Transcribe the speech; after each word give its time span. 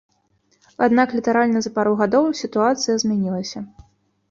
Аднак 0.85 1.13
літаральна 1.17 1.61
за 1.67 1.71
пару 1.77 1.93
гадоў 2.01 2.25
сітуацыя 2.41 2.95
змянілася. 3.07 3.67